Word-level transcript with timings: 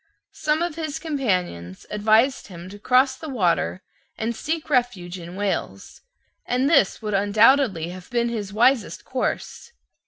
Some 0.33 0.63
of 0.63 0.73
his 0.77 0.97
companions 0.97 1.85
advised 1.91 2.47
him 2.47 2.69
to 2.69 2.79
cross 2.79 3.15
the 3.15 3.29
water, 3.29 3.83
and 4.17 4.35
seek 4.35 4.67
refuge 4.67 5.19
in 5.19 5.35
Wales; 5.35 6.01
and 6.43 6.67
this 6.67 7.03
would 7.03 7.13
undoubtedly 7.13 7.89
have 7.89 8.09
been 8.09 8.29
his 8.29 8.51
wisest 8.51 9.05
course. 9.05 9.73